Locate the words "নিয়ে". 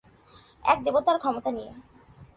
1.51-1.73